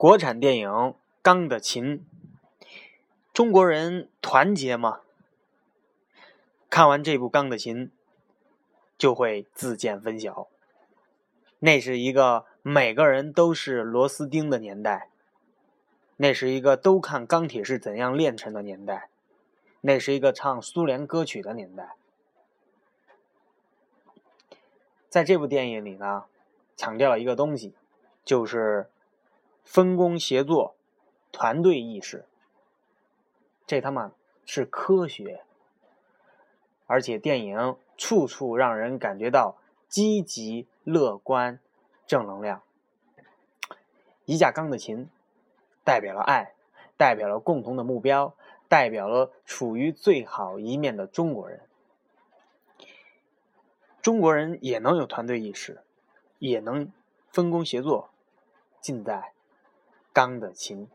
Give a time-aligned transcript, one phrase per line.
[0.00, 0.66] 国产电影
[1.20, 1.98] 《钢的琴》，
[3.34, 5.02] 中国人团结吗？
[6.70, 7.88] 看完这部《钢的琴》，
[8.96, 10.48] 就会自见分晓。
[11.58, 15.10] 那是一个每个人都是螺丝钉的年代，
[16.16, 19.10] 那是一个都看钢铁是怎样炼成的年代，
[19.82, 21.94] 那是一个唱苏联歌曲的年代。
[25.10, 26.24] 在这部电影里呢，
[26.74, 27.74] 强调了一个东西，
[28.24, 28.88] 就是。
[29.64, 30.74] 分工协作、
[31.32, 32.26] 团队意识，
[33.66, 34.12] 这他妈
[34.44, 35.44] 是科学，
[36.86, 39.56] 而且电影处处让人感觉到
[39.88, 41.60] 积极、乐观、
[42.06, 42.62] 正能量。
[44.24, 45.08] 一架钢的琴，
[45.84, 46.54] 代表了爱，
[46.96, 48.34] 代表了共同的目标，
[48.68, 51.62] 代表了处于最好一面的中国人。
[54.00, 55.82] 中国人也能有团队意识，
[56.38, 56.90] 也能
[57.30, 58.10] 分工协作，
[58.80, 59.32] 尽在。
[60.12, 60.88] 钢的琴。